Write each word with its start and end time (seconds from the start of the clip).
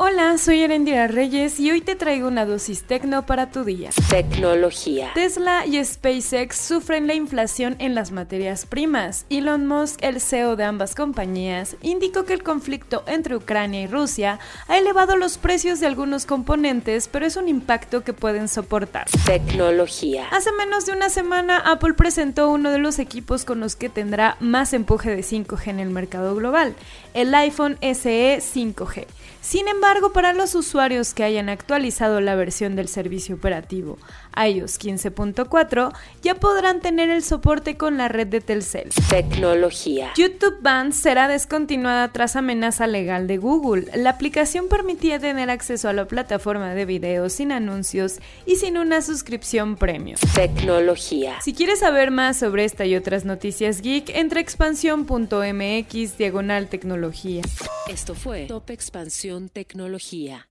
Hola, 0.00 0.38
soy 0.38 0.62
Erendira 0.62 1.08
Reyes 1.08 1.58
y 1.58 1.72
hoy 1.72 1.80
te 1.80 1.96
traigo 1.96 2.28
una 2.28 2.46
dosis 2.46 2.84
tecno 2.84 3.26
para 3.26 3.50
tu 3.50 3.64
día. 3.64 3.90
Tecnología. 4.08 5.10
Tesla 5.12 5.66
y 5.66 5.84
SpaceX 5.84 6.56
sufren 6.56 7.08
la 7.08 7.14
inflación 7.14 7.74
en 7.80 7.96
las 7.96 8.12
materias 8.12 8.64
primas. 8.64 9.26
Elon 9.28 9.66
Musk, 9.66 9.98
el 10.04 10.20
CEO 10.20 10.54
de 10.54 10.62
ambas 10.62 10.94
compañías, 10.94 11.74
indicó 11.82 12.24
que 12.24 12.34
el 12.34 12.44
conflicto 12.44 13.02
entre 13.08 13.34
Ucrania 13.34 13.82
y 13.82 13.86
Rusia 13.88 14.38
ha 14.68 14.78
elevado 14.78 15.16
los 15.16 15.36
precios 15.36 15.80
de 15.80 15.88
algunos 15.88 16.26
componentes, 16.26 17.08
pero 17.08 17.26
es 17.26 17.36
un 17.36 17.48
impacto 17.48 18.04
que 18.04 18.12
pueden 18.12 18.46
soportar. 18.46 19.08
Tecnología. 19.26 20.28
Hace 20.30 20.52
menos 20.52 20.86
de 20.86 20.92
una 20.92 21.10
semana, 21.10 21.58
Apple 21.58 21.94
presentó 21.94 22.50
uno 22.50 22.70
de 22.70 22.78
los 22.78 23.00
equipos 23.00 23.44
con 23.44 23.58
los 23.58 23.74
que 23.74 23.88
tendrá 23.88 24.36
más 24.38 24.74
empuje 24.74 25.10
de 25.10 25.22
5G 25.22 25.70
en 25.70 25.80
el 25.80 25.90
mercado 25.90 26.36
global, 26.36 26.76
el 27.14 27.34
iPhone 27.34 27.78
SE 27.80 28.38
5G. 28.38 29.06
Sin 29.40 29.66
embargo, 29.66 29.87
para 30.12 30.34
los 30.34 30.54
usuarios 30.54 31.14
que 31.14 31.24
hayan 31.24 31.48
actualizado 31.48 32.20
la 32.20 32.34
versión 32.34 32.76
del 32.76 32.88
servicio 32.88 33.36
operativo 33.36 33.98
iOS 34.36 34.78
15.4, 34.78 35.92
ya 36.22 36.34
podrán 36.34 36.80
tener 36.80 37.10
el 37.10 37.24
soporte 37.24 37.76
con 37.76 37.96
la 37.96 38.08
red 38.08 38.26
de 38.28 38.40
Telcel. 38.40 38.90
Tecnología. 39.08 40.12
YouTube 40.16 40.60
Band 40.60 40.92
será 40.92 41.26
descontinuada 41.26 42.12
tras 42.12 42.36
amenaza 42.36 42.86
legal 42.86 43.26
de 43.26 43.38
Google. 43.38 43.86
La 43.96 44.10
aplicación 44.10 44.68
permitía 44.68 45.18
tener 45.18 45.50
acceso 45.50 45.88
a 45.88 45.92
la 45.92 46.06
plataforma 46.06 46.74
de 46.74 46.84
videos 46.84 47.32
sin 47.32 47.50
anuncios 47.50 48.20
y 48.46 48.56
sin 48.56 48.78
una 48.78 49.02
suscripción 49.02 49.76
premium. 49.76 50.18
Tecnología. 50.34 51.40
Si 51.40 51.54
quieres 51.54 51.80
saber 51.80 52.10
más 52.10 52.38
sobre 52.38 52.64
esta 52.64 52.84
y 52.84 52.94
otras 52.94 53.24
noticias 53.24 53.80
geek, 53.80 54.10
entra 54.10 54.38
a 54.38 54.42
expansión.mx 54.42 56.18
diagonal 56.18 56.68
tecnología. 56.68 57.42
Esto 57.88 58.14
fue 58.14 58.46
Top 58.46 58.70
Expansión 58.70 59.48
Tecnología. 59.78 60.48